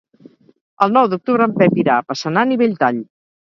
El 0.85 0.95
nou 0.95 1.11
d'octubre 1.11 1.49
en 1.51 1.55
Pep 1.61 1.79
irà 1.85 2.01
a 2.01 2.09
Passanant 2.11 2.59
i 2.59 2.61
Belltall. 2.67 3.03